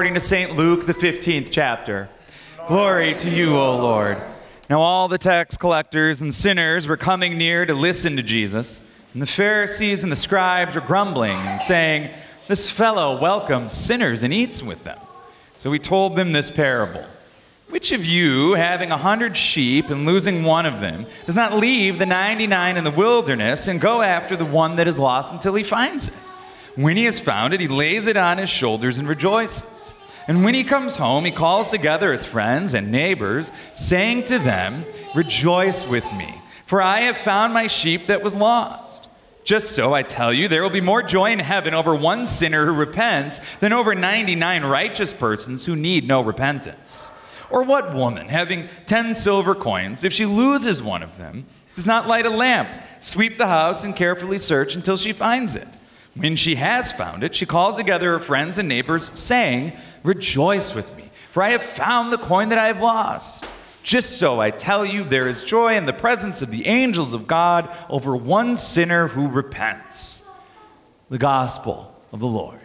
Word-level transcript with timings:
according 0.00 0.14
to 0.14 0.20
St. 0.20 0.56
Luke, 0.56 0.86
the 0.86 0.94
15th 0.94 1.48
chapter. 1.50 2.08
Glory 2.68 3.12
to 3.16 3.28
you, 3.28 3.54
O 3.54 3.76
Lord. 3.76 4.16
Now, 4.70 4.80
all 4.80 5.08
the 5.08 5.18
tax 5.18 5.58
collectors 5.58 6.22
and 6.22 6.34
sinners 6.34 6.86
were 6.86 6.96
coming 6.96 7.36
near 7.36 7.66
to 7.66 7.74
listen 7.74 8.16
to 8.16 8.22
Jesus, 8.22 8.80
and 9.12 9.20
the 9.20 9.26
Pharisees 9.26 10.02
and 10.02 10.10
the 10.10 10.16
scribes 10.16 10.74
were 10.74 10.80
grumbling 10.80 11.32
and 11.32 11.60
saying, 11.60 12.10
This 12.48 12.70
fellow 12.70 13.20
welcomes 13.20 13.74
sinners 13.74 14.22
and 14.22 14.32
eats 14.32 14.62
with 14.62 14.84
them. 14.84 14.98
So 15.58 15.70
he 15.70 15.78
told 15.78 16.16
them 16.16 16.32
this 16.32 16.50
parable. 16.50 17.04
Which 17.68 17.92
of 17.92 18.06
you, 18.06 18.54
having 18.54 18.90
a 18.90 18.96
hundred 18.96 19.36
sheep 19.36 19.90
and 19.90 20.06
losing 20.06 20.44
one 20.44 20.64
of 20.64 20.80
them, 20.80 21.04
does 21.26 21.34
not 21.34 21.52
leave 21.52 21.98
the 21.98 22.06
99 22.06 22.78
in 22.78 22.84
the 22.84 22.90
wilderness 22.90 23.66
and 23.66 23.78
go 23.78 24.00
after 24.00 24.34
the 24.34 24.46
one 24.46 24.76
that 24.76 24.88
is 24.88 24.98
lost 24.98 25.30
until 25.30 25.54
he 25.56 25.62
finds 25.62 26.08
it? 26.08 26.14
When 26.76 26.96
he 26.96 27.04
has 27.04 27.20
found 27.20 27.54
it, 27.54 27.60
he 27.60 27.68
lays 27.68 28.06
it 28.06 28.16
on 28.16 28.38
his 28.38 28.50
shoulders 28.50 28.98
and 28.98 29.08
rejoices. 29.08 29.64
And 30.26 30.44
when 30.44 30.54
he 30.54 30.64
comes 30.64 30.96
home, 30.96 31.24
he 31.24 31.32
calls 31.32 31.70
together 31.70 32.12
his 32.12 32.24
friends 32.24 32.74
and 32.74 32.92
neighbors, 32.92 33.50
saying 33.74 34.26
to 34.26 34.38
them, 34.38 34.84
Rejoice 35.14 35.88
with 35.88 36.04
me, 36.12 36.32
for 36.66 36.80
I 36.80 37.00
have 37.00 37.16
found 37.16 37.52
my 37.52 37.66
sheep 37.66 38.06
that 38.06 38.22
was 38.22 38.34
lost. 38.34 39.08
Just 39.42 39.72
so, 39.72 39.94
I 39.94 40.02
tell 40.02 40.32
you, 40.32 40.46
there 40.46 40.62
will 40.62 40.70
be 40.70 40.80
more 40.80 41.02
joy 41.02 41.32
in 41.32 41.40
heaven 41.40 41.74
over 41.74 41.94
one 41.94 42.26
sinner 42.26 42.66
who 42.66 42.72
repents 42.72 43.40
than 43.58 43.72
over 43.72 43.94
99 43.94 44.64
righteous 44.64 45.12
persons 45.12 45.64
who 45.64 45.74
need 45.74 46.06
no 46.06 46.20
repentance. 46.20 47.10
Or 47.50 47.64
what 47.64 47.94
woman, 47.94 48.28
having 48.28 48.68
10 48.86 49.16
silver 49.16 49.56
coins, 49.56 50.04
if 50.04 50.12
she 50.12 50.26
loses 50.26 50.80
one 50.80 51.02
of 51.02 51.18
them, 51.18 51.46
does 51.74 51.86
not 51.86 52.06
light 52.06 52.26
a 52.26 52.30
lamp, 52.30 52.68
sweep 53.00 53.38
the 53.38 53.48
house, 53.48 53.82
and 53.82 53.96
carefully 53.96 54.38
search 54.38 54.76
until 54.76 54.96
she 54.96 55.12
finds 55.12 55.56
it? 55.56 55.66
When 56.14 56.36
she 56.36 56.56
has 56.56 56.92
found 56.92 57.22
it, 57.22 57.34
she 57.34 57.46
calls 57.46 57.76
together 57.76 58.12
her 58.12 58.18
friends 58.18 58.58
and 58.58 58.68
neighbors, 58.68 59.10
saying, 59.18 59.72
Rejoice 60.02 60.74
with 60.74 60.94
me, 60.96 61.10
for 61.30 61.42
I 61.42 61.50
have 61.50 61.62
found 61.62 62.12
the 62.12 62.18
coin 62.18 62.48
that 62.48 62.58
I 62.58 62.66
have 62.66 62.80
lost. 62.80 63.44
Just 63.82 64.18
so 64.18 64.40
I 64.40 64.50
tell 64.50 64.84
you, 64.84 65.04
there 65.04 65.28
is 65.28 65.44
joy 65.44 65.76
in 65.76 65.86
the 65.86 65.92
presence 65.92 66.42
of 66.42 66.50
the 66.50 66.66
angels 66.66 67.12
of 67.12 67.26
God 67.26 67.68
over 67.88 68.14
one 68.14 68.56
sinner 68.56 69.08
who 69.08 69.26
repents. 69.28 70.24
The 71.08 71.18
gospel 71.18 71.94
of 72.12 72.20
the 72.20 72.26
Lord. 72.26 72.60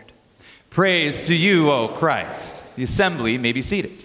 Praise 0.70 1.22
to 1.24 1.36
you, 1.36 1.72
O 1.72 1.88
Christ. 1.88 2.76
The 2.76 2.84
assembly 2.84 3.38
may 3.38 3.54
be 3.54 3.62
seated. 3.62 4.05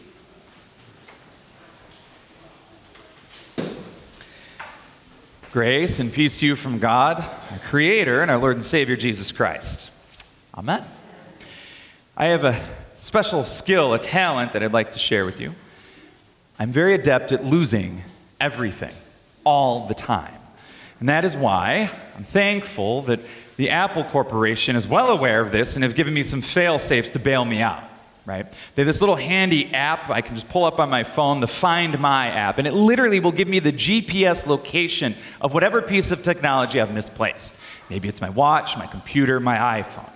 Grace 5.52 5.98
and 5.98 6.12
peace 6.12 6.38
to 6.38 6.46
you 6.46 6.54
from 6.54 6.78
God, 6.78 7.18
our 7.50 7.58
Creator, 7.58 8.22
and 8.22 8.30
our 8.30 8.38
Lord 8.38 8.54
and 8.54 8.64
Savior, 8.64 8.94
Jesus 8.94 9.32
Christ. 9.32 9.90
Amen. 10.56 10.84
I 12.16 12.26
have 12.26 12.44
a 12.44 12.56
special 12.98 13.44
skill, 13.44 13.92
a 13.92 13.98
talent 13.98 14.52
that 14.52 14.62
I'd 14.62 14.72
like 14.72 14.92
to 14.92 15.00
share 15.00 15.26
with 15.26 15.40
you. 15.40 15.56
I'm 16.56 16.70
very 16.70 16.94
adept 16.94 17.32
at 17.32 17.44
losing 17.44 18.04
everything 18.40 18.94
all 19.42 19.88
the 19.88 19.94
time. 19.94 20.36
And 21.00 21.08
that 21.08 21.24
is 21.24 21.34
why 21.34 21.90
I'm 22.16 22.22
thankful 22.22 23.02
that 23.02 23.18
the 23.56 23.70
Apple 23.70 24.04
Corporation 24.04 24.76
is 24.76 24.86
well 24.86 25.10
aware 25.10 25.40
of 25.40 25.50
this 25.50 25.74
and 25.74 25.82
have 25.82 25.96
given 25.96 26.14
me 26.14 26.22
some 26.22 26.42
fail 26.42 26.78
safes 26.78 27.10
to 27.10 27.18
bail 27.18 27.44
me 27.44 27.60
out 27.60 27.89
right? 28.30 28.46
They 28.76 28.82
have 28.82 28.86
this 28.86 29.00
little 29.00 29.16
handy 29.16 29.74
app 29.74 30.08
I 30.08 30.20
can 30.20 30.36
just 30.36 30.48
pull 30.48 30.64
up 30.64 30.78
on 30.78 30.88
my 30.88 31.02
phone, 31.02 31.40
the 31.40 31.48
Find 31.48 31.98
My 31.98 32.28
app, 32.28 32.58
and 32.58 32.66
it 32.68 32.72
literally 32.72 33.18
will 33.18 33.32
give 33.32 33.48
me 33.48 33.58
the 33.58 33.72
GPS 33.72 34.46
location 34.46 35.16
of 35.40 35.52
whatever 35.52 35.82
piece 35.82 36.12
of 36.12 36.22
technology 36.22 36.80
I've 36.80 36.94
misplaced. 36.94 37.56
Maybe 37.88 38.08
it's 38.08 38.20
my 38.20 38.30
watch, 38.30 38.76
my 38.76 38.86
computer, 38.86 39.40
my 39.40 39.82
iPhone. 39.82 40.10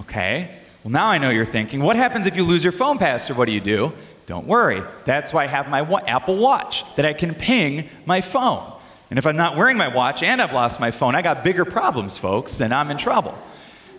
Okay? 0.00 0.58
Well, 0.82 0.92
now 0.92 1.06
I 1.06 1.16
know 1.16 1.30
you're 1.30 1.46
thinking, 1.46 1.80
what 1.80 1.96
happens 1.96 2.26
if 2.26 2.36
you 2.36 2.44
lose 2.44 2.62
your 2.62 2.72
phone, 2.72 2.98
Pastor? 2.98 3.32
What 3.32 3.46
do 3.46 3.52
you 3.52 3.60
do? 3.60 3.94
Don't 4.26 4.46
worry. 4.46 4.82
That's 5.06 5.32
why 5.32 5.44
I 5.44 5.46
have 5.46 5.66
my 5.70 5.80
Apple 6.06 6.36
Watch, 6.36 6.84
that 6.96 7.06
I 7.06 7.14
can 7.14 7.34
ping 7.34 7.88
my 8.04 8.20
phone. 8.20 8.72
And 9.08 9.18
if 9.18 9.26
I'm 9.26 9.36
not 9.36 9.56
wearing 9.56 9.78
my 9.78 9.88
watch 9.88 10.22
and 10.22 10.42
I've 10.42 10.52
lost 10.52 10.80
my 10.80 10.90
phone, 10.90 11.14
I 11.14 11.22
got 11.22 11.44
bigger 11.44 11.64
problems, 11.64 12.18
folks, 12.18 12.60
and 12.60 12.74
I'm 12.74 12.90
in 12.90 12.98
trouble. 12.98 13.38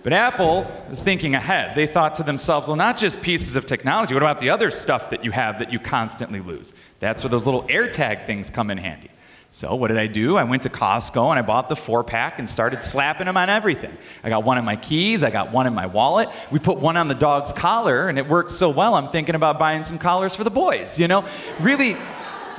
But 0.05 0.13
Apple 0.13 0.71
was 0.87 1.01
thinking 1.01 1.33
ahead. 1.33 1.75
They 1.75 1.87
thought 1.87 2.13
to 2.17 2.23
themselves, 2.23 2.67
well, 2.67 2.75
not 2.75 2.95
just 2.95 3.23
pieces 3.23 3.55
of 3.55 3.65
technology, 3.65 4.13
what 4.13 4.21
about 4.21 4.39
the 4.39 4.51
other 4.51 4.69
stuff 4.69 5.09
that 5.09 5.25
you 5.25 5.31
have 5.31 5.57
that 5.57 5.73
you 5.73 5.79
constantly 5.79 6.41
lose? 6.41 6.73
That's 6.99 7.23
where 7.23 7.31
those 7.31 7.43
little 7.47 7.63
AirTag 7.63 8.27
things 8.27 8.51
come 8.51 8.69
in 8.69 8.77
handy. 8.77 9.09
So, 9.49 9.73
what 9.73 9.87
did 9.87 9.97
I 9.97 10.05
do? 10.05 10.37
I 10.37 10.43
went 10.43 10.61
to 10.61 10.69
Costco 10.69 11.31
and 11.31 11.39
I 11.39 11.41
bought 11.41 11.69
the 11.69 11.75
four 11.75 12.03
pack 12.03 12.37
and 12.37 12.47
started 12.47 12.83
slapping 12.83 13.25
them 13.25 13.35
on 13.35 13.49
everything. 13.49 13.97
I 14.23 14.29
got 14.29 14.43
one 14.43 14.59
in 14.59 14.65
my 14.65 14.75
keys, 14.75 15.23
I 15.23 15.31
got 15.31 15.51
one 15.51 15.65
in 15.65 15.73
my 15.73 15.87
wallet. 15.87 16.29
We 16.51 16.59
put 16.59 16.77
one 16.77 16.97
on 16.97 17.07
the 17.07 17.15
dog's 17.15 17.51
collar 17.51 18.07
and 18.07 18.19
it 18.19 18.27
worked 18.27 18.51
so 18.51 18.69
well, 18.69 18.93
I'm 18.93 19.09
thinking 19.09 19.33
about 19.33 19.57
buying 19.57 19.85
some 19.85 19.97
collars 19.97 20.35
for 20.35 20.43
the 20.43 20.51
boys. 20.51 20.99
You 20.99 21.07
know, 21.07 21.25
really, 21.59 21.97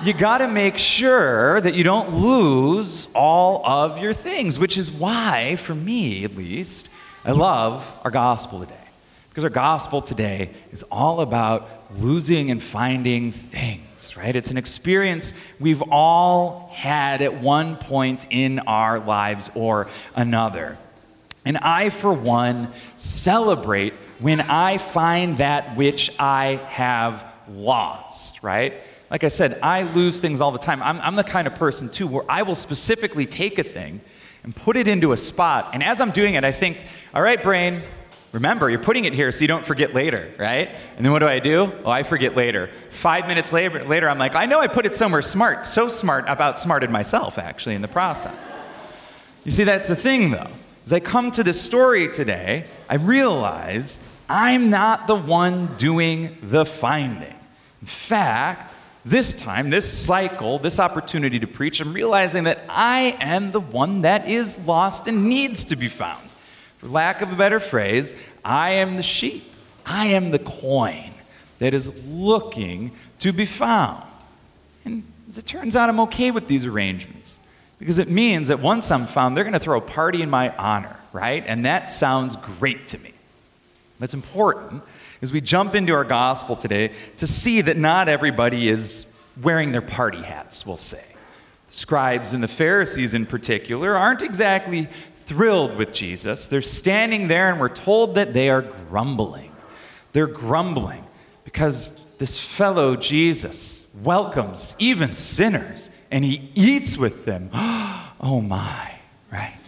you 0.02 0.14
got 0.14 0.38
to 0.38 0.48
make 0.48 0.78
sure 0.78 1.60
that 1.60 1.76
you 1.76 1.84
don't 1.84 2.12
lose 2.12 3.06
all 3.14 3.64
of 3.64 3.98
your 3.98 4.14
things, 4.14 4.58
which 4.58 4.76
is 4.76 4.90
why, 4.90 5.54
for 5.54 5.76
me 5.76 6.24
at 6.24 6.34
least, 6.34 6.88
I 7.26 7.32
love 7.32 7.84
our 8.04 8.12
gospel 8.12 8.60
today 8.60 8.74
because 9.30 9.42
our 9.42 9.50
gospel 9.50 10.00
today 10.00 10.50
is 10.70 10.84
all 10.92 11.20
about 11.20 11.68
losing 11.98 12.52
and 12.52 12.62
finding 12.62 13.32
things, 13.32 14.16
right? 14.16 14.36
It's 14.36 14.52
an 14.52 14.56
experience 14.56 15.32
we've 15.58 15.82
all 15.90 16.70
had 16.72 17.22
at 17.22 17.42
one 17.42 17.78
point 17.78 18.28
in 18.30 18.60
our 18.60 19.00
lives 19.00 19.50
or 19.56 19.88
another. 20.14 20.78
And 21.44 21.56
I, 21.56 21.88
for 21.90 22.12
one, 22.12 22.72
celebrate 22.96 23.94
when 24.20 24.40
I 24.40 24.78
find 24.78 25.38
that 25.38 25.76
which 25.76 26.12
I 26.20 26.60
have 26.68 27.24
lost, 27.48 28.44
right? 28.44 28.74
Like 29.10 29.24
I 29.24 29.28
said, 29.28 29.58
I 29.64 29.82
lose 29.82 30.20
things 30.20 30.40
all 30.40 30.52
the 30.52 30.60
time. 30.60 30.80
I'm, 30.80 31.00
I'm 31.00 31.16
the 31.16 31.24
kind 31.24 31.48
of 31.48 31.56
person, 31.56 31.88
too, 31.88 32.06
where 32.06 32.24
I 32.28 32.42
will 32.42 32.54
specifically 32.54 33.26
take 33.26 33.58
a 33.58 33.64
thing 33.64 34.00
and 34.46 34.56
put 34.56 34.78
it 34.78 34.88
into 34.88 35.12
a 35.12 35.16
spot. 35.16 35.70
And 35.74 35.82
as 35.82 36.00
I'm 36.00 36.12
doing 36.12 36.34
it, 36.34 36.44
I 36.44 36.52
think, 36.52 36.78
all 37.12 37.20
right, 37.20 37.42
brain, 37.42 37.82
remember, 38.32 38.70
you're 38.70 38.78
putting 38.78 39.04
it 39.04 39.12
here 39.12 39.32
so 39.32 39.40
you 39.40 39.48
don't 39.48 39.64
forget 39.64 39.92
later, 39.92 40.32
right? 40.38 40.70
And 40.96 41.04
then 41.04 41.12
what 41.12 41.18
do 41.18 41.26
I 41.28 41.40
do? 41.40 41.72
Oh, 41.84 41.90
I 41.90 42.04
forget 42.04 42.36
later. 42.36 42.70
Five 42.92 43.26
minutes 43.26 43.52
later, 43.52 43.84
later 43.84 44.08
I'm 44.08 44.18
like, 44.18 44.36
I 44.36 44.46
know 44.46 44.60
I 44.60 44.68
put 44.68 44.86
it 44.86 44.94
somewhere 44.94 45.20
smart. 45.20 45.66
So 45.66 45.88
smart, 45.88 46.26
I've 46.28 46.40
outsmarted 46.40 46.90
myself, 46.90 47.38
actually, 47.38 47.74
in 47.74 47.82
the 47.82 47.88
process. 47.88 48.34
You 49.44 49.50
see, 49.50 49.64
that's 49.64 49.88
the 49.88 49.96
thing, 49.96 50.30
though. 50.30 50.50
As 50.84 50.92
I 50.92 51.00
come 51.00 51.32
to 51.32 51.42
this 51.42 51.60
story 51.60 52.08
today, 52.12 52.66
I 52.88 52.94
realize 52.94 53.98
I'm 54.28 54.70
not 54.70 55.08
the 55.08 55.16
one 55.16 55.76
doing 55.76 56.38
the 56.40 56.64
finding. 56.64 57.34
In 57.80 57.88
fact, 57.88 58.72
this 59.06 59.32
time, 59.32 59.70
this 59.70 59.90
cycle, 59.90 60.58
this 60.58 60.80
opportunity 60.80 61.38
to 61.38 61.46
preach, 61.46 61.80
I'm 61.80 61.92
realizing 61.92 62.44
that 62.44 62.64
I 62.68 63.16
am 63.20 63.52
the 63.52 63.60
one 63.60 64.02
that 64.02 64.28
is 64.28 64.58
lost 64.66 65.06
and 65.06 65.28
needs 65.28 65.64
to 65.66 65.76
be 65.76 65.88
found. 65.88 66.28
For 66.78 66.88
lack 66.88 67.22
of 67.22 67.32
a 67.32 67.36
better 67.36 67.60
phrase, 67.60 68.14
I 68.44 68.72
am 68.72 68.96
the 68.96 69.04
sheep. 69.04 69.44
I 69.86 70.06
am 70.06 70.32
the 70.32 70.40
coin 70.40 71.12
that 71.60 71.72
is 71.72 71.88
looking 72.04 72.90
to 73.20 73.32
be 73.32 73.46
found. 73.46 74.02
And 74.84 75.04
as 75.28 75.38
it 75.38 75.46
turns 75.46 75.76
out, 75.76 75.88
I'm 75.88 76.00
okay 76.00 76.32
with 76.32 76.48
these 76.48 76.64
arrangements 76.64 77.38
because 77.78 77.98
it 77.98 78.08
means 78.08 78.48
that 78.48 78.58
once 78.58 78.90
I'm 78.90 79.06
found, 79.06 79.36
they're 79.36 79.44
going 79.44 79.54
to 79.54 79.60
throw 79.60 79.78
a 79.78 79.82
party 79.82 80.20
in 80.20 80.30
my 80.30 80.54
honor, 80.56 80.96
right? 81.12 81.44
And 81.46 81.64
that 81.64 81.92
sounds 81.92 82.34
great 82.34 82.88
to 82.88 82.98
me. 82.98 83.12
That's 83.98 84.14
important 84.14 84.82
as 85.22 85.32
we 85.32 85.40
jump 85.40 85.74
into 85.74 85.92
our 85.94 86.04
gospel 86.04 86.56
today 86.56 86.92
to 87.16 87.26
see 87.26 87.62
that 87.62 87.76
not 87.76 88.08
everybody 88.08 88.68
is 88.68 89.06
wearing 89.42 89.72
their 89.72 89.82
party 89.82 90.22
hats, 90.22 90.66
we'll 90.66 90.76
say. 90.76 91.04
The 91.70 91.76
scribes 91.76 92.32
and 92.32 92.42
the 92.42 92.48
Pharisees, 92.48 93.14
in 93.14 93.26
particular, 93.26 93.96
aren't 93.96 94.22
exactly 94.22 94.88
thrilled 95.26 95.76
with 95.76 95.92
Jesus. 95.92 96.46
They're 96.46 96.62
standing 96.62 97.28
there, 97.28 97.50
and 97.50 97.58
we're 97.58 97.68
told 97.68 98.14
that 98.16 98.34
they 98.34 98.50
are 98.50 98.62
grumbling. 98.62 99.52
They're 100.12 100.26
grumbling 100.26 101.04
because 101.44 101.98
this 102.18 102.38
fellow 102.38 102.96
Jesus 102.96 103.86
welcomes 104.02 104.74
even 104.78 105.14
sinners 105.14 105.90
and 106.10 106.24
he 106.24 106.50
eats 106.54 106.96
with 106.96 107.24
them. 107.24 107.50
oh 107.54 108.40
my, 108.42 108.94
right? 109.32 109.58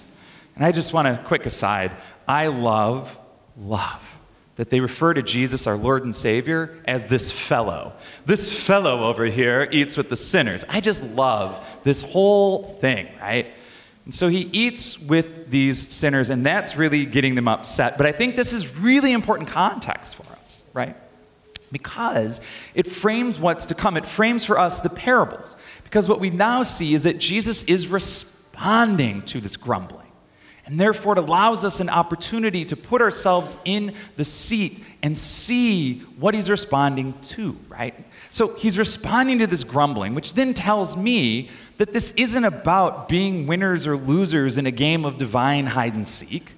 And 0.55 0.65
I 0.65 0.73
just 0.73 0.93
want 0.93 1.09
a 1.09 1.23
quick 1.27 1.47
aside. 1.47 1.93
I 2.27 2.47
love 2.47 3.17
love 3.57 4.18
that 4.59 4.71
they 4.71 4.81
refer 4.81 5.15
to 5.15 5.23
Jesus, 5.23 5.69
our 5.69 5.77
Lord 5.77 6.05
and 6.05 6.15
Savior, 6.15 6.77
as 6.85 7.05
this 7.05 7.31
fellow. 7.31 7.93
This 8.27 8.53
fellow 8.53 9.05
over 9.05 9.25
here 9.25 9.69
eats 9.71 9.97
with 9.97 10.11
the 10.11 10.17
sinners. 10.17 10.65
I 10.69 10.81
just 10.81 11.01
love 11.03 11.65
this 11.85 12.03
whole 12.03 12.77
thing, 12.81 13.07
right? 13.21 13.47
And 14.05 14.13
so 14.13 14.27
he 14.27 14.51
eats 14.53 14.99
with 14.99 15.49
these 15.49 15.87
sinners, 15.87 16.29
and 16.29 16.45
that's 16.45 16.75
really 16.75 17.07
getting 17.07 17.37
them 17.37 17.47
upset. 17.47 17.97
But 17.97 18.07
I 18.07 18.13
think 18.13 18.35
this 18.35 18.53
is 18.53 18.75
really 18.77 19.13
important 19.13 19.49
context 19.49 20.17
for 20.17 20.25
us, 20.33 20.63
right? 20.73 20.97
Because 21.71 22.41
it 22.75 22.91
frames 22.91 23.39
what's 23.39 23.67
to 23.67 23.77
come. 23.77 23.97
It 23.97 24.07
frames 24.07 24.45
for 24.45 24.59
us 24.59 24.81
the 24.81 24.91
parables. 24.91 25.55
Because 25.85 26.09
what 26.09 26.19
we 26.19 26.31
now 26.31 26.65
see 26.65 26.95
is 26.95 27.05
that 27.05 27.19
Jesus 27.19 27.63
is 27.63 27.87
responding 27.87 29.23
to 29.27 29.41
this 29.41 29.57
grumbling. 29.57 30.08
And 30.69 30.79
therefore, 30.79 31.15
it 31.15 31.19
allows 31.19 31.65
us 31.65 31.81
an 31.81 31.89
opportunity 31.89 32.67
to 32.67 32.77
put 32.77 33.01
ourselves 33.01 33.57
in 33.65 33.95
the 34.19 34.25
seat 34.25 34.85
and 35.03 35.17
see 35.17 36.01
what 36.19 36.35
he's 36.35 36.51
responding 36.51 37.15
to, 37.23 37.57
right? 37.71 37.95
So 38.29 38.55
he's 38.55 38.77
responding 38.77 39.39
to 39.39 39.47
this 39.47 39.65
grumbling, 39.65 40.15
which 40.15 40.35
then 40.35 40.53
tells 40.53 40.95
me 40.95 41.49
that 41.79 41.95
this 41.95 42.11
isn't 42.19 42.45
about 42.45 43.09
being 43.09 43.47
winners 43.47 43.87
or 43.87 43.97
losers 43.97 44.59
in 44.59 44.67
a 44.67 44.71
game 44.71 45.07
of 45.07 45.17
divine 45.17 45.65
hide 45.65 45.95
and 45.95 46.07
seek. 46.07 46.53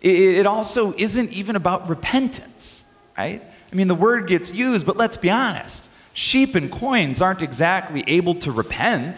It 0.00 0.46
also 0.46 0.94
isn't 0.96 1.32
even 1.32 1.56
about 1.56 1.88
repentance, 1.88 2.84
right? 3.18 3.42
I 3.72 3.74
mean, 3.74 3.88
the 3.88 3.96
word 3.96 4.28
gets 4.28 4.52
used, 4.52 4.86
but 4.86 4.96
let's 4.96 5.16
be 5.16 5.30
honest. 5.30 5.84
Sheep 6.12 6.54
and 6.54 6.70
coins 6.70 7.20
aren't 7.20 7.42
exactly 7.42 8.04
able 8.06 8.36
to 8.36 8.52
repent. 8.52 9.16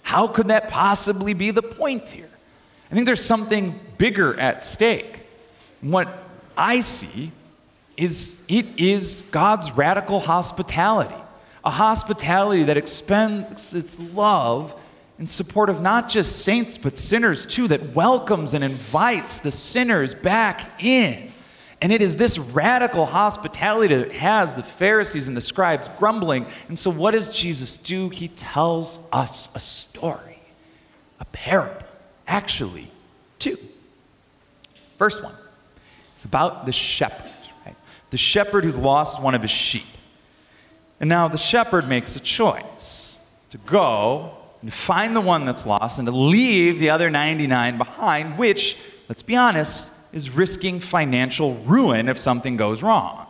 How 0.00 0.26
could 0.26 0.48
that 0.48 0.70
possibly 0.70 1.34
be 1.34 1.50
the 1.50 1.60
point 1.62 2.08
here? 2.08 2.30
I 2.90 2.94
think 2.94 3.04
there's 3.04 3.22
something 3.22 3.78
bigger 4.00 4.34
at 4.40 4.64
stake. 4.64 5.20
what 5.82 6.08
I 6.56 6.80
see 6.80 7.32
is 7.98 8.40
it 8.48 8.64
is 8.78 9.24
God's 9.30 9.70
radical 9.72 10.20
hospitality, 10.20 11.14
a 11.62 11.70
hospitality 11.70 12.62
that 12.64 12.78
expends 12.78 13.74
its 13.74 13.98
love 13.98 14.74
in 15.18 15.26
support 15.26 15.68
of 15.68 15.82
not 15.82 16.08
just 16.08 16.42
saints 16.42 16.78
but 16.78 16.96
sinners 16.96 17.44
too, 17.44 17.68
that 17.68 17.94
welcomes 17.94 18.54
and 18.54 18.64
invites 18.64 19.40
the 19.40 19.52
sinners 19.52 20.14
back 20.14 20.82
in. 20.82 21.30
And 21.82 21.92
it 21.92 22.00
is 22.00 22.16
this 22.16 22.38
radical 22.38 23.04
hospitality 23.04 23.94
that 23.94 24.12
has 24.12 24.54
the 24.54 24.62
Pharisees 24.62 25.28
and 25.28 25.36
the 25.36 25.42
scribes 25.42 25.88
grumbling. 25.98 26.46
And 26.68 26.78
so, 26.78 26.90
what 26.90 27.10
does 27.10 27.28
Jesus 27.28 27.76
do? 27.76 28.08
He 28.08 28.28
tells 28.28 28.98
us 29.12 29.50
a 29.54 29.60
story, 29.60 30.40
a 31.20 31.26
parable 31.26 31.86
actually 32.26 32.90
two. 33.38 33.58
First 35.00 35.22
one, 35.22 35.32
it's 36.14 36.26
about 36.26 36.66
the 36.66 36.72
shepherd, 36.72 37.32
right? 37.64 37.74
The 38.10 38.18
shepherd 38.18 38.64
who's 38.64 38.76
lost 38.76 39.22
one 39.22 39.34
of 39.34 39.40
his 39.40 39.50
sheep. 39.50 39.86
And 41.00 41.08
now 41.08 41.26
the 41.26 41.38
shepherd 41.38 41.88
makes 41.88 42.16
a 42.16 42.20
choice 42.20 43.18
to 43.48 43.56
go 43.56 44.36
and 44.60 44.70
find 44.70 45.16
the 45.16 45.22
one 45.22 45.46
that's 45.46 45.64
lost 45.64 45.98
and 45.98 46.04
to 46.04 46.12
leave 46.12 46.80
the 46.80 46.90
other 46.90 47.08
99 47.08 47.78
behind, 47.78 48.36
which, 48.36 48.76
let's 49.08 49.22
be 49.22 49.36
honest, 49.36 49.88
is 50.12 50.28
risking 50.28 50.80
financial 50.80 51.54
ruin 51.64 52.06
if 52.06 52.18
something 52.18 52.58
goes 52.58 52.82
wrong. 52.82 53.26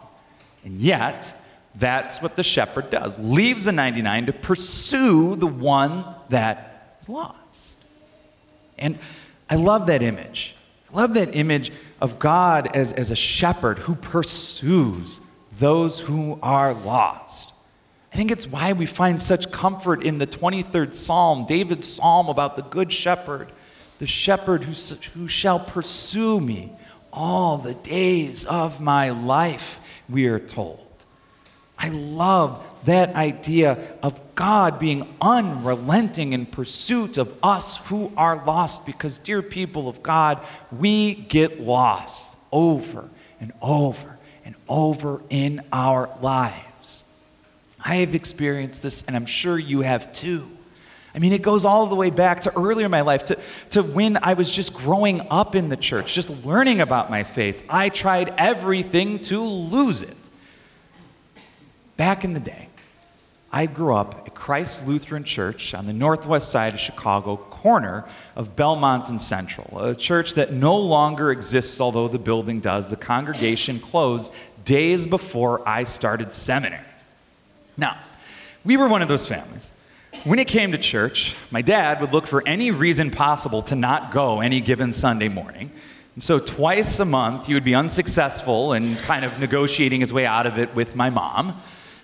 And 0.65 0.81
yet, 0.81 1.41
that's 1.77 2.21
what 2.21 2.35
the 2.35 2.43
shepherd 2.43 2.91
does 2.91 3.17
leaves 3.17 3.63
the 3.63 3.71
99 3.71 4.27
to 4.27 4.33
pursue 4.33 5.37
the 5.37 5.47
one 5.47 6.05
that 6.31 6.97
is 7.01 7.09
lost. 7.09 7.77
And 8.77 8.99
I 9.49 9.55
love 9.55 9.87
that 9.87 10.03
image. 10.03 10.57
I 10.93 10.97
love 10.97 11.15
that 11.15 11.37
image 11.37 11.73
of 12.01 12.19
God 12.19 12.75
as, 12.75 12.93
as 12.93 13.11
a 13.11 13.17
shepherd 13.17 13.81
who 13.81 13.95
pursues 13.95 15.21
those 15.59 16.01
who 16.01 16.39
are 16.43 16.75
lost. 16.75 17.53
I 18.13 18.17
think 18.17 18.31
it's 18.31 18.47
why 18.47 18.73
we 18.73 18.87
find 18.87 19.23
such 19.23 19.53
comfort 19.53 20.03
in 20.03 20.19
the 20.19 20.27
23rd 20.27 20.93
Psalm, 20.93 21.47
David's 21.47 21.87
psalm 21.87 22.29
about 22.29 22.57
the 22.57 22.63
good 22.63 22.93
shepherd, 22.93 23.53
the 24.01 24.07
shepherd 24.07 24.65
who, 24.65 24.73
who 25.15 25.29
shall 25.29 25.61
pursue 25.61 26.41
me 26.41 26.73
all 27.13 27.59
the 27.59 27.75
days 27.75 28.45
of 28.47 28.81
my 28.81 29.11
life, 29.11 29.79
we 30.09 30.27
are 30.27 30.41
told. 30.41 30.90
I 31.81 31.89
love 31.89 32.63
that 32.85 33.15
idea 33.15 33.95
of 34.03 34.21
God 34.35 34.79
being 34.79 35.15
unrelenting 35.21 36.35
in 36.35 36.45
pursuit 36.45 37.17
of 37.17 37.35
us 37.43 37.79
who 37.87 38.13
are 38.19 38.45
lost 38.45 38.85
because, 38.85 39.19
dear 39.19 39.41
people 39.41 39.89
of 39.89 40.03
God, 40.03 40.41
we 40.71 41.15
get 41.15 41.59
lost 41.59 42.35
over 42.53 43.09
and 43.41 43.53
over 43.63 44.19
and 44.45 44.55
over 44.69 45.23
in 45.31 45.63
our 45.73 46.11
lives. 46.21 47.05
I 47.83 47.97
have 47.97 48.15
experienced 48.15 48.83
this, 48.83 49.03
and 49.07 49.17
I'm 49.17 49.27
sure 49.27 49.59
you 49.59 49.81
have 49.81 50.13
too. 50.13 50.51
I 51.15 51.19
mean, 51.19 51.33
it 51.33 51.41
goes 51.41 51.65
all 51.65 51.87
the 51.87 51.97
way 51.97 52.11
back 52.11 52.43
to 52.43 52.57
earlier 52.57 52.85
in 52.85 52.91
my 52.91 53.01
life, 53.01 53.25
to, 53.27 53.39
to 53.71 53.83
when 53.83 54.19
I 54.23 54.35
was 54.35 54.51
just 54.51 54.75
growing 54.75 55.27
up 55.31 55.55
in 55.55 55.71
the 55.71 55.79
church, 55.79 56.13
just 56.13 56.29
learning 56.45 56.83
about 56.83 57.11
my 57.11 57.25
faith. 57.25 57.63
I 57.71 57.89
tried 57.89 58.35
everything 58.37 59.21
to 59.23 59.41
lose 59.41 60.03
it. 60.03 60.17
Back 62.01 62.25
in 62.25 62.33
the 62.33 62.41
day, 62.41 62.69
I 63.53 63.67
grew 63.67 63.95
up 63.95 64.23
at 64.27 64.35
Christ 64.35 64.87
Lutheran 64.87 65.23
Church 65.23 65.75
on 65.75 65.85
the 65.85 65.93
northwest 65.93 66.51
side 66.51 66.73
of 66.73 66.81
Chicago, 66.81 67.37
corner 67.37 68.07
of 68.35 68.57
Belmont 68.57 69.11
and 69.11 69.21
Central, 69.21 69.79
a 69.79 69.95
church 69.95 70.33
that 70.33 70.51
no 70.51 70.79
longer 70.79 71.31
exists, 71.31 71.79
although 71.79 72.09
the 72.09 72.19
building 72.19 72.61
does. 72.61 72.89
The 72.89 72.97
congregation 72.97 73.81
closed 73.81 74.33
days 74.65 75.07
before 75.07 75.61
I 75.69 75.85
started 75.85 76.33
seminary. 76.33 76.87
Now, 77.77 77.99
we 78.65 78.79
were 78.79 78.89
one 78.89 79.03
of 79.03 79.09
those 79.09 79.27
families. 79.27 79.71
When 80.25 80.39
it 80.39 80.49
came 80.49 80.73
to 80.73 80.79
church, 80.79 81.37
my 81.51 81.61
dad 81.61 82.01
would 82.01 82.15
look 82.15 82.27
for 82.27 82.43
any 82.49 82.71
reason 82.71 83.11
possible 83.11 83.61
to 83.65 83.77
not 83.77 84.11
go 84.11 84.41
any 84.41 84.63
given 84.63 84.95
Sunday 84.95 85.29
morning. 85.29 85.71
And 86.15 86.25
so, 86.25 86.39
twice 86.39 86.99
a 86.99 87.05
month, 87.05 87.45
he 87.45 87.53
would 87.53 87.63
be 87.63 87.75
unsuccessful 87.75 88.73
in 88.73 88.97
kind 88.97 89.23
of 89.23 89.39
negotiating 89.39 90.01
his 90.01 90.15
way 90.15 90.25
out 90.25 90.47
of 90.47 90.59
it 90.59 90.75
with 90.75 90.97
my 90.97 91.11
mom. 91.11 91.61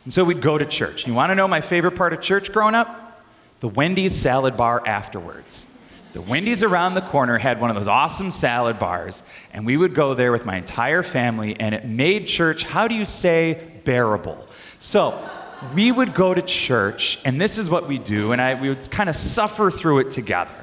And 0.07 0.13
so 0.15 0.23
we'd 0.23 0.41
go 0.41 0.57
to 0.57 0.65
church. 0.65 1.05
You 1.05 1.15
want 1.15 1.31
to 1.31 1.35
know 1.35 1.49
my 1.49 1.61
favorite 1.61 1.97
part 1.97 2.13
of 2.13 2.21
church 2.21 2.53
growing 2.53 2.77
up? 2.77 3.25
The 3.59 3.67
Wendy's 3.67 4.15
salad 4.15 4.57
bar 4.57 4.81
afterwards. 4.87 5.67
The 6.13 6.21
Wendy's 6.21 6.63
around 6.63 6.95
the 6.95 7.01
corner 7.01 7.39
had 7.39 7.61
one 7.61 7.71
of 7.71 7.77
those 7.77 7.89
awesome 7.89 8.31
salad 8.31 8.79
bars, 8.79 9.25
and 9.53 9.67
we 9.67 9.77
would 9.77 9.97
go 9.97 10.15
there 10.15 10.31
with 10.31 10.47
my 10.47 10.59
entire 10.59 11.03
family, 11.03 11.59
and 11.59 11.75
it 11.75 11.87
made 11.87 12.29
church, 12.29 12.63
how 12.63 12.87
do 12.87 12.95
you 12.95 13.05
say, 13.05 13.61
bearable? 13.85 14.47
So 14.79 15.29
we 15.75 15.91
would 15.91 16.15
go 16.15 16.35
to 16.35 16.41
church, 16.41 17.19
and 17.25 17.41
this 17.41 17.59
is 17.59 17.69
what 17.69 17.89
we 17.89 17.99
do, 17.99 18.31
and 18.31 18.41
I, 18.41 18.55
we 18.55 18.69
would 18.69 18.89
kind 18.93 19.09
of 19.09 19.17
suffer 19.17 19.73
through 19.73 19.99
it 19.99 20.13
together. 20.13 20.55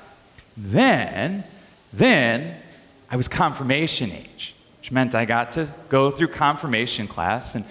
Then, 0.56 1.44
then 1.92 2.56
I 3.12 3.18
was 3.18 3.28
confirmation 3.28 4.10
age, 4.10 4.56
which 4.80 4.90
meant 4.90 5.14
I 5.14 5.26
got 5.26 5.52
to 5.52 5.68
go 5.90 6.12
through 6.12 6.30
confirmation 6.30 7.10
class, 7.10 7.56
and 7.56 7.66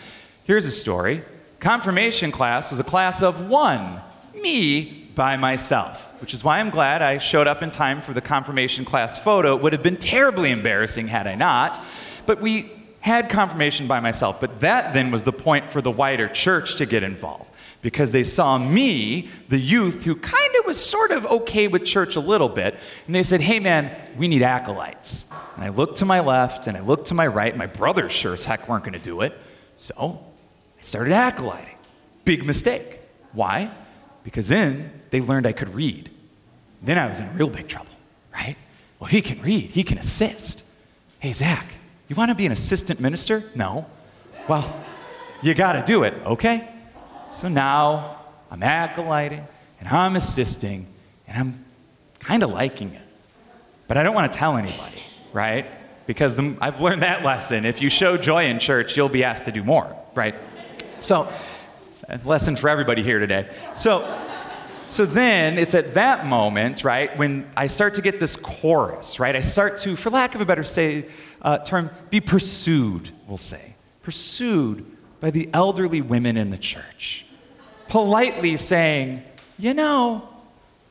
here's 0.45 0.67
a 0.67 0.71
story. 0.71 1.25
Confirmation 1.62 2.32
class 2.32 2.70
was 2.70 2.81
a 2.81 2.85
class 2.85 3.23
of 3.23 3.49
one, 3.49 4.00
me 4.35 5.09
by 5.14 5.37
myself, 5.37 5.97
which 6.20 6.35
is 6.35 6.43
why 6.43 6.59
I'm 6.59 6.70
glad 6.70 7.03
I 7.03 7.19
showed 7.19 7.47
up 7.47 7.62
in 7.62 7.70
time 7.70 8.03
for 8.03 8.12
the 8.12 8.20
confirmation 8.20 8.85
class 8.85 9.17
photo. 9.17 9.55
It 9.55 9.62
would 9.62 9.73
have 9.73 9.82
been 9.82 9.97
terribly 9.97 10.50
embarrassing 10.50 11.06
had 11.06 11.29
I 11.29 11.37
not. 11.37 11.81
But 12.26 12.41
we 12.41 12.73
had 12.99 13.31
confirmation 13.31 13.87
by 13.87 14.00
myself. 14.00 14.41
But 14.41 14.59
that 14.59 14.93
then 14.93 15.12
was 15.12 15.23
the 15.23 15.32
point 15.32 15.73
for 15.73 15.81
the 15.81 15.91
wider 15.93 16.26
church 16.26 16.75
to 16.79 16.85
get 16.85 17.05
involved 17.05 17.49
because 17.81 18.11
they 18.11 18.25
saw 18.25 18.59
me, 18.59 19.31
the 19.49 19.61
youth, 19.61 20.02
who 20.02 20.16
kind 20.16 20.54
of 20.59 20.66
was 20.66 20.85
sort 20.85 21.12
of 21.12 21.25
okay 21.26 21.69
with 21.69 21.85
church 21.85 22.16
a 22.16 22.21
little 22.21 22.49
bit, 22.49 22.76
and 23.07 23.14
they 23.14 23.23
said, 23.23 23.40
Hey 23.40 23.61
man, 23.61 23.97
we 24.19 24.26
need 24.26 24.42
acolytes. 24.42 25.26
And 25.54 25.62
I 25.62 25.69
looked 25.69 25.99
to 25.99 26.04
my 26.04 26.19
left 26.19 26.66
and 26.66 26.76
I 26.76 26.81
looked 26.81 27.07
to 27.09 27.14
my 27.14 27.28
right. 27.28 27.57
My 27.57 27.66
brothers 27.66 28.11
sure 28.11 28.35
as 28.35 28.47
heck 28.47 28.69
weren't 28.69 28.83
going 28.83 28.95
to 28.95 28.99
do 28.99 29.21
it. 29.21 29.38
So 29.76 30.25
I 30.83 30.85
started 30.85 31.12
acolyting. 31.12 31.77
Big 32.25 32.45
mistake. 32.45 32.99
Why? 33.33 33.71
Because 34.25 34.49
then 34.49 35.01
they 35.11 35.21
learned 35.21 35.47
I 35.47 35.53
could 35.53 35.73
read. 35.75 36.11
Then 36.83 36.99
I 36.99 37.07
was 37.07 37.21
in 37.21 37.37
real 37.37 37.49
big 37.49 37.69
trouble, 37.69 37.93
right? 38.35 38.57
Well, 38.99 39.09
he 39.09 39.23
can 39.23 39.41
read, 39.41 39.71
he 39.71 39.85
can 39.85 39.99
assist. 39.99 40.65
Hey, 41.21 41.33
Zach, 41.33 41.67
you 42.09 42.17
want 42.17 42.31
to 42.31 42.35
be 42.35 42.47
an 42.47 42.53
assistant 42.53 42.99
minister? 42.99 43.45
No. 43.55 43.87
Well, 44.49 44.85
you 45.41 45.55
got 45.55 45.75
to 45.75 45.85
do 45.87 46.03
it, 46.03 46.15
okay? 46.27 46.69
So 47.31 47.47
now 47.47 48.19
I'm 48.51 48.65
acolyting 48.65 49.47
and 49.79 49.89
I'm 49.89 50.17
assisting 50.17 50.89
and 51.29 51.39
I'm 51.39 51.65
kind 52.19 52.43
of 52.43 52.51
liking 52.51 52.91
it. 52.91 53.03
But 53.87 53.99
I 53.99 54.03
don't 54.03 54.17
want 54.17 54.33
to 54.33 54.37
tell 54.37 54.57
anybody, 54.57 55.03
right? 55.33 55.67
Because 56.07 56.35
the, 56.35 56.57
I've 56.61 56.81
learned 56.81 57.03
that 57.03 57.23
lesson. 57.23 57.65
If 57.65 57.81
you 57.81 57.89
show 57.89 58.17
joy 58.17 58.47
in 58.47 58.59
church, 58.59 58.97
you'll 58.97 59.09
be 59.09 59.23
asked 59.23 59.45
to 59.45 59.53
do 59.53 59.62
more, 59.62 59.97
right? 60.17 60.35
So, 61.02 61.28
lesson 62.25 62.54
for 62.54 62.68
everybody 62.68 63.02
here 63.02 63.18
today. 63.18 63.52
So, 63.75 64.06
so 64.87 65.04
then 65.04 65.59
it's 65.59 65.75
at 65.75 65.94
that 65.94 66.26
moment, 66.26 66.85
right, 66.85 67.16
when 67.18 67.50
I 67.56 67.66
start 67.66 67.94
to 67.94 68.02
get 68.02 68.21
this 68.21 68.37
chorus, 68.37 69.18
right? 69.18 69.35
I 69.35 69.40
start 69.40 69.80
to, 69.80 69.97
for 69.97 70.11
lack 70.11 70.37
of 70.37 70.40
a 70.40 70.44
better 70.44 70.62
say, 70.62 71.06
uh, 71.40 71.59
term, 71.59 71.90
be 72.11 72.21
pursued, 72.21 73.11
we'll 73.26 73.37
say. 73.37 73.75
Pursued 74.02 74.87
by 75.18 75.32
the 75.32 75.50
elderly 75.52 76.00
women 76.00 76.37
in 76.37 76.50
the 76.50 76.59
church. 76.59 77.26
Politely 77.88 78.56
saying, 78.56 79.25
you 79.59 79.75
know, 79.75 80.28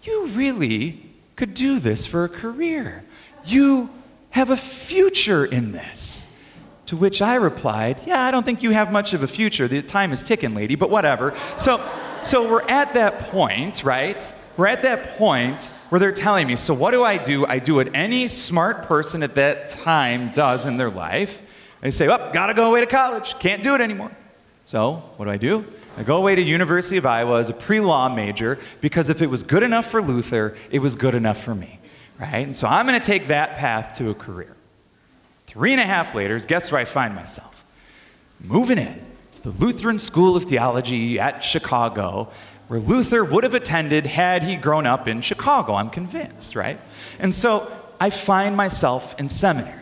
you 0.04 0.28
really 0.28 1.06
could 1.38 1.54
do 1.54 1.80
this 1.80 2.06
for 2.06 2.26
a 2.26 2.30
career. 2.30 3.06
You 3.46 3.90
have 4.32 4.50
a 4.50 4.58
future 4.58 5.46
in 5.46 5.72
this. 5.72 6.11
To 6.92 6.98
which 6.98 7.22
I 7.22 7.36
replied, 7.36 8.02
Yeah, 8.06 8.20
I 8.20 8.32
don't 8.32 8.44
think 8.44 8.62
you 8.62 8.72
have 8.72 8.92
much 8.92 9.14
of 9.14 9.24
a 9.24 9.28
future. 9.28 9.66
The 9.66 9.82
time 9.82 10.12
is 10.12 10.26
ticking, 10.26 10.54
lady, 10.54 10.76
but 10.76 10.90
whatever. 10.90 11.34
So, 11.58 11.82
so 12.22 12.46
we're 12.52 12.68
at 12.68 12.96
that 12.96 13.32
point, 13.32 13.86
right? 13.86 14.22
We're 14.58 14.68
at 14.68 14.84
that 14.84 15.18
point 15.18 15.70
where 15.88 16.00
they're 16.00 16.12
telling 16.12 16.48
me, 16.48 16.58
so 16.58 16.74
what 16.74 16.92
do 16.92 17.02
I 17.02 17.16
do? 17.16 17.46
I 17.46 17.60
do 17.60 17.76
what 17.76 17.96
any 17.96 18.28
smart 18.28 18.90
person 18.90 19.24
at 19.24 19.36
that 19.36 19.70
time 19.70 20.34
does 20.34 20.66
in 20.66 20.76
their 20.76 20.90
life. 20.90 21.42
They 21.80 21.92
say, 21.92 22.10
well, 22.10 22.30
gotta 22.34 22.54
go 22.54 22.68
away 22.68 22.82
to 22.82 22.88
college. 22.88 23.40
Can't 23.40 23.64
do 23.64 23.74
it 23.74 23.80
anymore. 23.80 24.12
So 24.66 24.96
what 25.16 25.28
do 25.28 25.32
I 25.32 25.38
do? 25.38 25.64
I 25.96 26.04
go 26.04 26.18
away 26.18 26.36
to 26.36 26.42
University 26.42 26.98
of 26.98 27.06
Iowa 27.06 27.40
as 27.40 27.48
a 27.48 27.54
pre-law 27.54 28.14
major 28.14 28.60
because 28.82 29.08
if 29.08 29.22
it 29.22 29.28
was 29.28 29.44
good 29.44 29.64
enough 29.64 29.90
for 29.90 30.02
Luther, 30.02 30.58
it 30.72 30.80
was 30.80 30.96
good 30.96 31.16
enough 31.16 31.42
for 31.42 31.56
me, 31.56 31.80
right? 32.20 32.46
And 32.46 32.54
so 32.54 32.68
I'm 32.68 32.86
going 32.86 33.00
to 33.00 33.06
take 33.06 33.30
that 33.30 33.56
path 33.56 33.98
to 34.00 34.10
a 34.10 34.14
career. 34.14 34.58
Three 35.52 35.74
and 35.74 35.82
a 35.82 35.86
half 35.86 36.16
later, 36.16 36.40
guess 36.40 36.72
where 36.72 36.80
I 36.80 36.86
find 36.86 37.14
myself? 37.14 37.66
Moving 38.40 38.78
in 38.78 39.06
to 39.36 39.42
the 39.42 39.50
Lutheran 39.50 40.00
School 40.00 40.38
of 40.38 40.46
Theology 40.46 41.20
at 41.20 41.44
Chicago, 41.44 42.32
where 42.70 42.80
Luther 42.80 43.26
would 43.26 43.44
have 43.44 43.54
attended 43.54 44.06
had 44.06 44.44
he 44.44 44.56
grown 44.56 44.86
up 44.86 45.10
in 45.10 45.20
Chicago, 45.20 45.74
I'm 45.76 45.90
convinced, 45.90 46.56
right? 46.56 46.80
And 47.20 47.36
so 47.36 47.70
I 48.00 48.12
find 48.12 48.56
myself 48.56 49.14
in 49.20 49.28
seminary. 49.28 49.81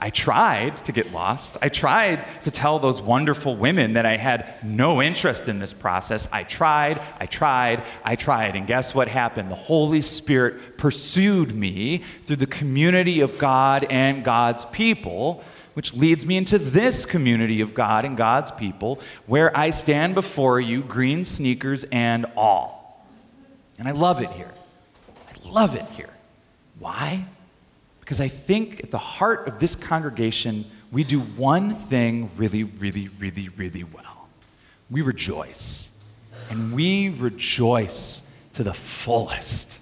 I 0.00 0.10
tried 0.10 0.84
to 0.84 0.92
get 0.92 1.12
lost. 1.12 1.56
I 1.62 1.68
tried 1.68 2.24
to 2.44 2.50
tell 2.50 2.78
those 2.78 3.00
wonderful 3.00 3.56
women 3.56 3.94
that 3.94 4.04
I 4.04 4.16
had 4.16 4.62
no 4.62 5.00
interest 5.00 5.48
in 5.48 5.60
this 5.60 5.72
process. 5.72 6.28
I 6.32 6.42
tried, 6.42 7.00
I 7.18 7.26
tried, 7.26 7.82
I 8.04 8.16
tried. 8.16 8.56
And 8.56 8.66
guess 8.66 8.94
what 8.94 9.08
happened? 9.08 9.50
The 9.50 9.54
Holy 9.54 10.02
Spirit 10.02 10.76
pursued 10.76 11.54
me 11.54 12.02
through 12.26 12.36
the 12.36 12.46
community 12.46 13.20
of 13.20 13.38
God 13.38 13.86
and 13.88 14.24
God's 14.24 14.64
people 14.66 15.44
which 15.74 15.92
leads 15.92 16.24
me 16.24 16.36
into 16.36 16.58
this 16.58 17.04
community 17.04 17.60
of 17.60 17.74
God 17.74 18.04
and 18.04 18.16
God's 18.16 18.52
people, 18.52 19.00
where 19.26 19.56
I 19.56 19.70
stand 19.70 20.14
before 20.14 20.60
you, 20.60 20.82
green 20.82 21.24
sneakers 21.24 21.84
and 21.90 22.26
all. 22.36 23.04
And 23.78 23.88
I 23.88 23.90
love 23.90 24.20
it 24.20 24.30
here. 24.30 24.52
I 25.28 25.48
love 25.48 25.74
it 25.74 25.86
here. 25.96 26.10
Why? 26.78 27.24
Because 28.04 28.20
I 28.20 28.28
think 28.28 28.84
at 28.84 28.90
the 28.90 28.98
heart 28.98 29.48
of 29.48 29.58
this 29.58 29.74
congregation, 29.74 30.66
we 30.92 31.04
do 31.04 31.20
one 31.20 31.74
thing 31.74 32.30
really, 32.36 32.62
really, 32.62 33.08
really, 33.08 33.48
really 33.48 33.82
well. 33.82 34.28
We 34.90 35.00
rejoice. 35.00 35.88
And 36.50 36.74
we 36.74 37.08
rejoice 37.08 38.28
to 38.52 38.62
the 38.62 38.74
fullest 38.74 39.78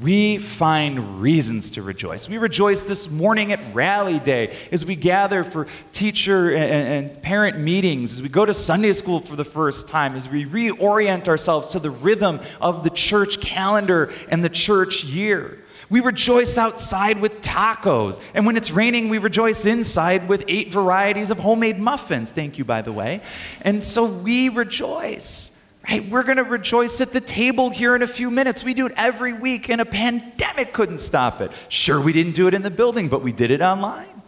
we 0.00 0.38
find 0.38 1.20
reasons 1.20 1.72
to 1.72 1.82
rejoice. 1.82 2.28
We 2.28 2.38
rejoice 2.38 2.84
this 2.84 3.10
morning 3.10 3.52
at 3.52 3.60
Rally 3.74 4.18
Day 4.18 4.56
as 4.72 4.84
we 4.84 4.96
gather 4.96 5.44
for 5.44 5.66
teacher 5.92 6.54
and, 6.54 7.20
parent 7.22 7.58
meetings, 7.58 8.14
as 8.14 8.22
we 8.22 8.30
go 8.30 8.46
to 8.46 8.54
Sunday 8.54 8.94
school 8.94 9.20
for 9.20 9.36
the 9.36 9.44
first 9.44 9.88
time, 9.88 10.16
as 10.16 10.28
we 10.28 10.46
reorient 10.46 11.28
ourselves 11.28 11.68
to 11.68 11.78
the 11.78 11.90
rhythm 11.90 12.40
of 12.60 12.82
the 12.82 12.90
church 12.90 13.40
calendar 13.40 14.10
and 14.30 14.42
the 14.42 14.48
church 14.48 15.04
year. 15.04 15.58
We 15.90 16.00
rejoice 16.00 16.56
outside 16.56 17.20
with 17.20 17.40
tacos. 17.42 18.20
And 18.32 18.46
when 18.46 18.56
it's 18.56 18.70
raining, 18.70 19.08
we 19.08 19.18
rejoice 19.18 19.66
inside 19.66 20.28
with 20.28 20.44
eight 20.46 20.72
varieties 20.72 21.30
of 21.30 21.38
homemade 21.40 21.80
muffins. 21.80 22.30
Thank 22.30 22.58
you, 22.58 22.64
by 22.64 22.80
the 22.80 22.92
way. 22.92 23.22
And 23.62 23.82
so 23.82 24.04
we 24.04 24.48
rejoice. 24.48 25.50
Right? 25.88 26.08
We're 26.08 26.22
going 26.22 26.36
to 26.36 26.44
rejoice 26.44 27.00
at 27.00 27.12
the 27.12 27.20
table 27.20 27.70
here 27.70 27.96
in 27.96 28.02
a 28.02 28.06
few 28.06 28.30
minutes. 28.30 28.62
We 28.62 28.74
do 28.74 28.86
it 28.86 28.92
every 28.96 29.32
week, 29.32 29.68
and 29.68 29.80
a 29.80 29.84
pandemic 29.84 30.72
couldn't 30.72 30.98
stop 30.98 31.40
it. 31.40 31.50
Sure, 31.68 32.00
we 32.00 32.12
didn't 32.12 32.36
do 32.36 32.46
it 32.46 32.54
in 32.54 32.62
the 32.62 32.70
building, 32.70 33.08
but 33.08 33.22
we 33.22 33.32
did 33.32 33.50
it 33.50 33.60
online. 33.60 34.22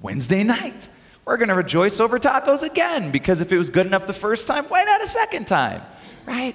Wednesday 0.00 0.44
night, 0.44 0.88
we're 1.24 1.38
going 1.38 1.48
to 1.48 1.54
rejoice 1.54 1.98
over 1.98 2.18
tacos 2.20 2.62
again 2.62 3.10
because 3.10 3.40
if 3.40 3.50
it 3.50 3.58
was 3.58 3.70
good 3.70 3.86
enough 3.86 4.06
the 4.06 4.12
first 4.12 4.46
time, 4.46 4.64
why 4.66 4.84
not 4.84 5.02
a 5.02 5.06
second 5.06 5.46
time? 5.46 5.82
Right? 6.26 6.54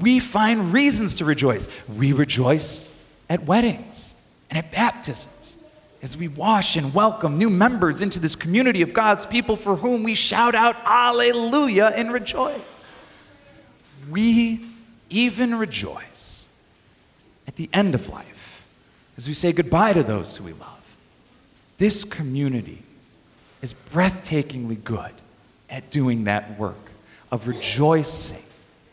We 0.00 0.20
find 0.20 0.72
reasons 0.72 1.16
to 1.16 1.24
rejoice. 1.24 1.68
We 1.94 2.12
rejoice 2.12 2.89
at 3.30 3.44
weddings 3.44 4.14
and 4.50 4.58
at 4.58 4.70
baptisms 4.70 5.56
as 6.02 6.18
we 6.18 6.28
wash 6.28 6.76
and 6.76 6.92
welcome 6.92 7.38
new 7.38 7.48
members 7.48 8.02
into 8.02 8.18
this 8.18 8.36
community 8.36 8.82
of 8.82 8.92
God's 8.92 9.24
people 9.24 9.56
for 9.56 9.76
whom 9.76 10.02
we 10.02 10.14
shout 10.14 10.54
out, 10.54 10.76
Alleluia, 10.84 11.88
and 11.88 12.12
rejoice 12.12 12.80
we 14.08 14.64
even 15.08 15.56
rejoice 15.56 16.46
at 17.46 17.56
the 17.56 17.68
end 17.72 17.94
of 17.94 18.08
life 18.08 18.62
as 19.16 19.26
we 19.26 19.34
say 19.34 19.52
goodbye 19.52 19.92
to 19.92 20.02
those 20.02 20.36
who 20.36 20.44
we 20.44 20.52
love. 20.52 20.78
This 21.78 22.04
community 22.04 22.82
is 23.60 23.74
breathtakingly 23.92 24.82
good 24.82 25.12
at 25.68 25.90
doing 25.90 26.24
that 26.24 26.58
work 26.58 26.90
of 27.30 27.46
rejoicing, 27.46 28.42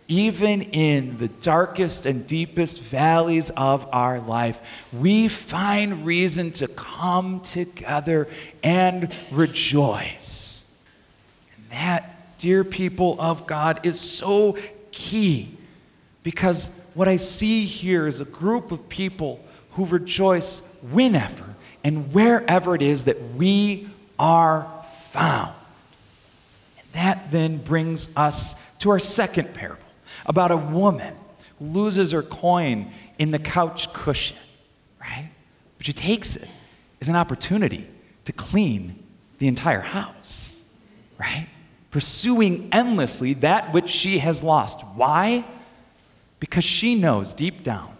even 0.07 0.61
in 0.61 1.17
the 1.17 1.27
darkest 1.27 2.05
and 2.05 2.25
deepest 2.25 2.79
valleys 2.79 3.49
of 3.51 3.87
our 3.91 4.19
life. 4.19 4.59
We 4.93 5.27
find 5.27 6.05
reason 6.05 6.51
to 6.53 6.67
come 6.67 7.41
together 7.41 8.27
and 8.63 9.13
rejoice. 9.31 10.63
And 11.55 11.65
that, 11.71 12.37
dear 12.39 12.63
people 12.63 13.17
of 13.19 13.47
God, 13.47 13.81
is 13.83 13.99
so 13.99 14.57
key 14.91 15.57
because 16.23 16.69
what 16.93 17.07
I 17.07 17.17
see 17.17 17.65
here 17.65 18.07
is 18.07 18.19
a 18.19 18.25
group 18.25 18.71
of 18.71 18.89
people 18.89 19.43
who 19.71 19.85
rejoice 19.85 20.61
whenever 20.91 21.55
and 21.83 22.13
wherever 22.13 22.75
it 22.75 22.81
is 22.81 23.03
that 23.03 23.35
we 23.35 23.89
are 24.17 24.67
found. 25.11 25.53
And 26.79 26.87
that 26.93 27.31
then 27.31 27.57
brings 27.57 28.09
us 28.15 28.55
to 28.79 28.89
our 28.89 28.99
second 28.99 29.53
parable 29.53 29.86
about 30.25 30.51
a 30.51 30.57
woman 30.57 31.15
who 31.59 31.65
loses 31.65 32.11
her 32.11 32.23
coin 32.23 32.91
in 33.17 33.31
the 33.31 33.39
couch 33.39 33.91
cushion, 33.93 34.37
right? 34.99 35.29
But 35.77 35.85
she 35.85 35.93
takes 35.93 36.35
it 36.35 36.47
as 37.01 37.09
an 37.09 37.15
opportunity 37.15 37.87
to 38.25 38.31
clean 38.33 39.03
the 39.39 39.47
entire 39.47 39.81
house, 39.81 40.61
right? 41.19 41.47
pursuing 41.91 42.69
endlessly 42.71 43.33
that 43.33 43.73
which 43.73 43.89
she 43.89 44.19
has 44.19 44.43
lost. 44.43 44.81
Why? 44.95 45.45
Because 46.39 46.63
she 46.63 46.95
knows 46.95 47.33
deep 47.33 47.63
down, 47.63 47.95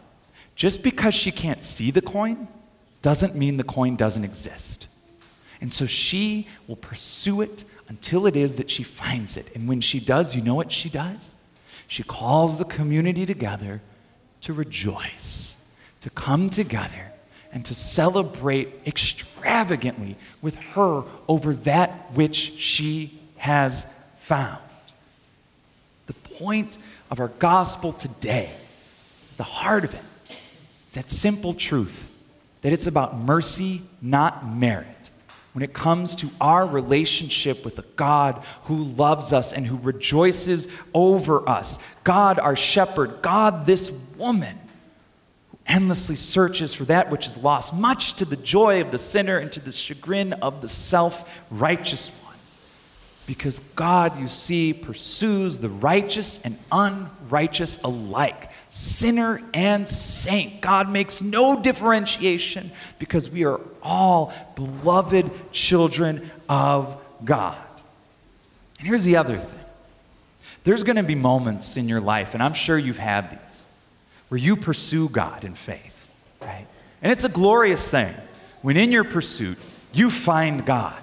just 0.55 0.83
because 0.83 1.13
she 1.13 1.31
can't 1.31 1.63
see 1.63 1.91
the 1.91 2.01
coin 2.01 2.47
doesn't 3.01 3.35
mean 3.35 3.57
the 3.57 3.63
coin 3.63 3.95
doesn't 3.95 4.23
exist. 4.23 4.87
And 5.61 5.73
so 5.73 5.87
she 5.87 6.47
will 6.67 6.75
pursue 6.75 7.41
it 7.41 7.63
until 7.87 8.27
it 8.27 8.35
is 8.35 8.55
that 8.55 8.69
she 8.69 8.83
finds 8.83 9.37
it. 9.37 9.47
And 9.55 9.67
when 9.67 9.81
she 9.81 9.99
does, 9.99 10.35
you 10.35 10.43
know 10.43 10.55
what 10.55 10.71
she 10.71 10.89
does? 10.89 11.33
She 11.87 12.03
calls 12.03 12.57
the 12.57 12.65
community 12.65 13.25
together 13.25 13.81
to 14.41 14.53
rejoice, 14.53 15.57
to 16.01 16.09
come 16.09 16.49
together, 16.49 17.11
and 17.51 17.65
to 17.65 17.73
celebrate 17.73 18.73
extravagantly 18.85 20.17
with 20.41 20.55
her 20.55 21.03
over 21.27 21.53
that 21.53 22.11
which 22.13 22.35
she 22.35 23.19
has 23.37 23.85
found. 24.21 24.61
The 26.07 26.13
point 26.13 26.77
of 27.09 27.19
our 27.19 27.29
gospel 27.29 27.93
today, 27.93 28.51
the 29.37 29.43
heart 29.43 29.85
of 29.85 29.93
it, 29.93 30.03
is 30.87 30.93
that 30.93 31.09
simple 31.09 31.53
truth 31.53 31.97
that 32.61 32.73
it's 32.73 32.87
about 32.87 33.17
mercy, 33.17 33.81
not 34.01 34.47
merit. 34.47 34.96
When 35.57 35.63
it 35.63 35.73
comes 35.73 36.15
to 36.17 36.29
our 36.39 36.67
relationship 36.67 37.65
with 37.65 37.79
a 37.79 37.85
God 37.95 38.43
who 38.65 38.75
loves 38.83 39.33
us 39.33 39.51
and 39.51 39.65
who 39.65 39.77
rejoices 39.77 40.67
over 40.93 41.49
us, 41.49 41.79
God, 42.03 42.37
our 42.37 42.55
shepherd, 42.55 43.23
God, 43.23 43.65
this 43.65 43.89
woman 44.17 44.59
who 45.49 45.57
endlessly 45.65 46.15
searches 46.15 46.75
for 46.75 46.85
that 46.85 47.09
which 47.09 47.25
is 47.25 47.35
lost, 47.37 47.73
much 47.73 48.13
to 48.17 48.25
the 48.25 48.35
joy 48.35 48.81
of 48.81 48.91
the 48.91 48.99
sinner 48.99 49.39
and 49.39 49.51
to 49.51 49.59
the 49.59 49.71
chagrin 49.71 50.33
of 50.33 50.61
the 50.61 50.69
self 50.69 51.27
righteous 51.49 52.11
one. 52.21 52.26
Because 53.27 53.59
God, 53.75 54.17
you 54.17 54.29
see, 54.29 54.73
pursues 54.73 55.59
the 55.59 55.67
righteous 55.69 56.39
and 56.45 56.57
unrighteous 56.71 57.77
alike, 57.83 58.49
sinner 58.69 59.41
and 59.53 59.87
saint. 59.87 60.61
God 60.61 60.89
makes 60.89 61.21
no 61.21 61.61
differentiation 61.61 62.71
because 62.99 63.29
we 63.29 63.43
are 63.43 63.59
all 63.83 64.33
beloved 64.55 65.29
children 65.51 66.31
of 66.47 66.99
God. 67.23 67.57
And 68.79 68.87
here's 68.87 69.03
the 69.03 69.17
other 69.17 69.37
thing 69.37 69.59
there's 70.63 70.83
going 70.83 70.95
to 70.95 71.03
be 71.03 71.15
moments 71.15 71.75
in 71.75 71.89
your 71.89 72.01
life, 72.01 72.33
and 72.33 72.41
I'm 72.41 72.53
sure 72.53 72.77
you've 72.77 72.97
had 72.97 73.31
these, 73.31 73.65
where 74.29 74.37
you 74.37 74.55
pursue 74.55 75.09
God 75.09 75.43
in 75.43 75.53
faith, 75.53 75.95
right? 76.41 76.65
And 77.01 77.11
it's 77.11 77.25
a 77.25 77.29
glorious 77.29 77.89
thing 77.89 78.13
when 78.61 78.77
in 78.77 78.91
your 78.91 79.03
pursuit 79.03 79.57
you 79.91 80.09
find 80.09 80.65
God 80.65 81.01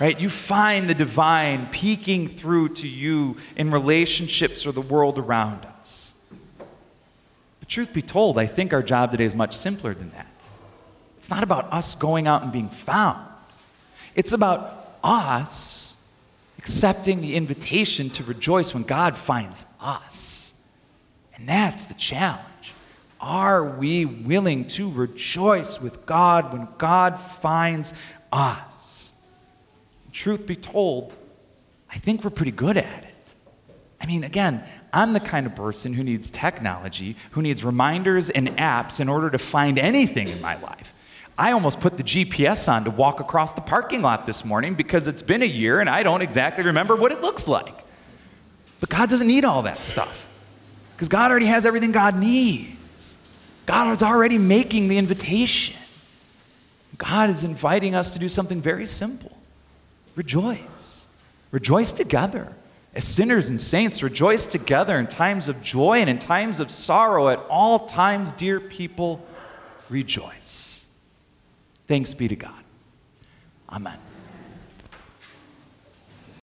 right? 0.00 0.18
You 0.18 0.28
find 0.28 0.88
the 0.88 0.94
divine 0.94 1.68
peeking 1.68 2.28
through 2.28 2.70
to 2.70 2.88
you 2.88 3.36
in 3.56 3.70
relationships 3.70 4.66
or 4.66 4.72
the 4.72 4.80
world 4.80 5.18
around 5.18 5.66
us. 5.80 6.14
But 7.60 7.68
truth 7.68 7.92
be 7.92 8.02
told, 8.02 8.38
I 8.38 8.46
think 8.46 8.72
our 8.72 8.82
job 8.82 9.10
today 9.10 9.24
is 9.24 9.34
much 9.34 9.56
simpler 9.56 9.94
than 9.94 10.10
that. 10.10 10.26
It's 11.18 11.30
not 11.30 11.42
about 11.42 11.72
us 11.72 11.94
going 11.94 12.26
out 12.26 12.42
and 12.42 12.52
being 12.52 12.68
found, 12.68 13.26
it's 14.14 14.32
about 14.32 14.98
us 15.02 15.90
accepting 16.58 17.20
the 17.20 17.34
invitation 17.34 18.08
to 18.08 18.24
rejoice 18.24 18.72
when 18.72 18.84
God 18.84 19.18
finds 19.18 19.66
us. 19.80 20.54
And 21.36 21.48
that's 21.48 21.84
the 21.84 21.94
challenge. 21.94 22.40
Are 23.20 23.64
we 23.64 24.04
willing 24.04 24.66
to 24.68 24.90
rejoice 24.90 25.80
with 25.80 26.06
God 26.06 26.52
when 26.52 26.68
God 26.78 27.18
finds 27.42 27.92
us? 28.32 28.73
Truth 30.14 30.46
be 30.46 30.54
told, 30.54 31.12
I 31.90 31.98
think 31.98 32.22
we're 32.22 32.30
pretty 32.30 32.52
good 32.52 32.76
at 32.76 33.04
it. 33.04 33.14
I 34.00 34.06
mean, 34.06 34.22
again, 34.22 34.62
I'm 34.92 35.12
the 35.12 35.20
kind 35.20 35.44
of 35.44 35.56
person 35.56 35.92
who 35.92 36.04
needs 36.04 36.30
technology, 36.30 37.16
who 37.32 37.42
needs 37.42 37.64
reminders 37.64 38.30
and 38.30 38.48
apps 38.56 39.00
in 39.00 39.08
order 39.08 39.28
to 39.28 39.38
find 39.38 39.76
anything 39.76 40.28
in 40.28 40.40
my 40.40 40.56
life. 40.60 40.94
I 41.36 41.50
almost 41.50 41.80
put 41.80 41.96
the 41.96 42.04
GPS 42.04 42.72
on 42.72 42.84
to 42.84 42.90
walk 42.90 43.18
across 43.18 43.52
the 43.52 43.60
parking 43.60 44.02
lot 44.02 44.24
this 44.24 44.44
morning 44.44 44.74
because 44.74 45.08
it's 45.08 45.22
been 45.22 45.42
a 45.42 45.46
year 45.46 45.80
and 45.80 45.90
I 45.90 46.04
don't 46.04 46.22
exactly 46.22 46.64
remember 46.64 46.94
what 46.94 47.10
it 47.10 47.20
looks 47.20 47.48
like. 47.48 47.74
But 48.78 48.90
God 48.90 49.10
doesn't 49.10 49.26
need 49.26 49.44
all 49.44 49.62
that 49.62 49.82
stuff 49.82 50.26
because 50.94 51.08
God 51.08 51.32
already 51.32 51.46
has 51.46 51.66
everything 51.66 51.90
God 51.90 52.16
needs. 52.16 53.18
God 53.66 53.90
is 53.92 54.02
already 54.02 54.38
making 54.38 54.86
the 54.86 54.96
invitation. 54.96 55.76
God 56.98 57.30
is 57.30 57.42
inviting 57.42 57.96
us 57.96 58.12
to 58.12 58.20
do 58.20 58.28
something 58.28 58.60
very 58.60 58.86
simple 58.86 59.33
rejoice. 60.14 61.06
Rejoice 61.50 61.92
together. 61.92 62.52
As 62.94 63.06
sinners 63.06 63.48
and 63.48 63.60
saints, 63.60 64.02
rejoice 64.02 64.46
together 64.46 64.98
in 64.98 65.08
times 65.08 65.48
of 65.48 65.60
joy 65.60 65.98
and 65.98 66.08
in 66.08 66.18
times 66.18 66.60
of 66.60 66.70
sorrow. 66.70 67.28
At 67.28 67.40
all 67.48 67.86
times, 67.86 68.32
dear 68.32 68.60
people, 68.60 69.24
rejoice. 69.88 70.86
Thanks 71.88 72.14
be 72.14 72.28
to 72.28 72.36
God. 72.36 72.64
Amen. 73.68 73.98